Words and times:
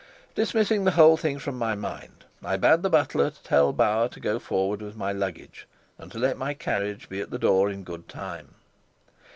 Dismissing 0.33 0.83
the 0.83 0.89
whole 0.97 1.15
thing 1.15 1.37
from 1.37 1.59
my 1.59 1.75
mind, 1.75 2.25
I 2.43 2.57
bade 2.57 2.81
the 2.81 2.89
butler 2.89 3.31
tell 3.43 3.71
Bauer 3.71 4.07
to 4.09 4.19
go 4.19 4.39
forward 4.39 4.81
with 4.81 4.95
my 4.95 5.11
luggage 5.11 5.67
and 5.99 6.11
to 6.11 6.17
let 6.17 6.39
my 6.39 6.55
carriage 6.55 7.07
be 7.07 7.21
at 7.21 7.29
the 7.29 7.37
door 7.37 7.69
in 7.69 7.83
good 7.83 8.09
time. 8.09 8.55